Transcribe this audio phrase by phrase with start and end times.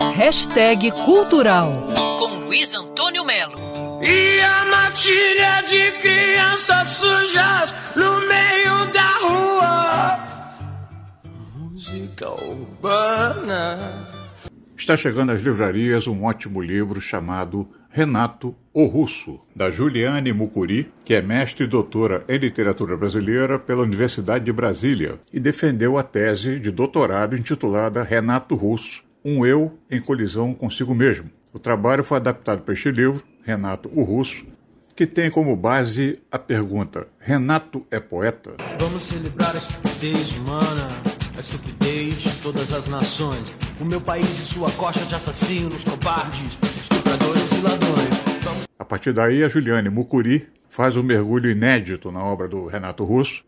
[0.00, 1.72] Hashtag Cultural
[2.20, 3.58] com Luiz Antônio Melo.
[4.00, 10.18] E a matilha de crianças sujas no meio da rua.
[11.56, 14.08] Música urbana.
[14.76, 21.14] Está chegando às livrarias um ótimo livro chamado Renato o Russo, da Juliane Mucuri, que
[21.14, 26.60] é mestre e doutora em literatura brasileira pela Universidade de Brasília e defendeu a tese
[26.60, 31.30] de doutorado intitulada Renato Russo, um eu em colisão consigo mesmo.
[31.52, 34.44] O trabalho foi adaptado para este livro, Renato o Russo,
[34.94, 38.54] que tem como base a pergunta: Renato é poeta?
[38.78, 40.88] Vamos celebrar a estupidez humana,
[41.36, 43.54] a estupidez de todas as nações.
[43.80, 48.42] O meu país e sua coxa de assassinos, cobardes, estupradores e ladrões.
[48.42, 48.64] Vamos...
[48.78, 53.44] A partir daí, a Juliane Mucuri faz um mergulho inédito na obra do Renato Russo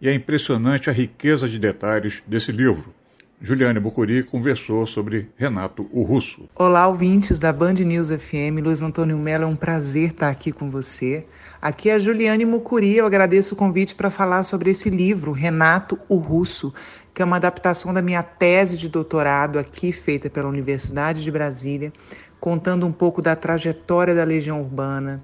[0.00, 2.94] e é impressionante a riqueza de detalhes desse livro,
[3.40, 6.48] Juliane Bucuri conversou sobre Renato o Russo.
[6.54, 8.62] Olá, ouvintes da Band News FM.
[8.62, 11.26] Luiz Antônio Mello, é um prazer estar aqui com você.
[11.60, 12.96] Aqui é a Juliane Mucuri.
[12.96, 16.72] Eu agradeço o convite para falar sobre esse livro, Renato o Russo,
[17.12, 21.92] que é uma adaptação da minha tese de doutorado aqui, feita pela Universidade de Brasília,
[22.40, 25.22] contando um pouco da trajetória da Legião Urbana,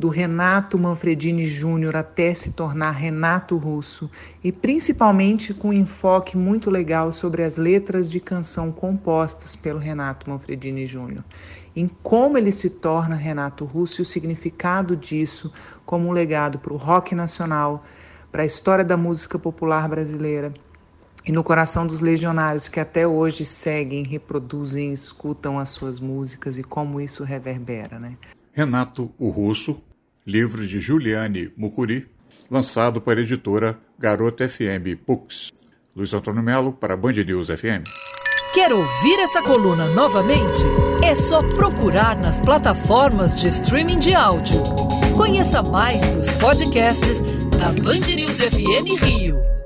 [0.00, 4.10] do Renato Manfredini Júnior até se tornar Renato Russo
[4.42, 10.30] e principalmente com um enfoque muito legal sobre as letras de canção compostas pelo Renato
[10.30, 11.22] Manfredini Júnior,
[11.76, 15.52] em como ele se torna Renato Russo e o significado disso
[15.84, 17.84] como um legado para o rock nacional,
[18.32, 20.54] para a história da música popular brasileira
[21.26, 26.62] e no coração dos legionários que até hoje seguem, reproduzem, escutam as suas músicas e
[26.62, 28.16] como isso reverbera, né?
[28.50, 29.78] Renato o Russo
[30.30, 32.06] livro de Juliane Mucuri,
[32.50, 35.52] lançado para a editora Garota FM Books.
[35.94, 37.84] Luiz Antônio Melo para Band News FM.
[38.54, 40.62] Quer ouvir essa coluna novamente?
[41.02, 44.62] É só procurar nas plataformas de streaming de áudio.
[45.16, 47.20] Conheça mais dos podcasts
[47.58, 49.59] da Band News FM Rio.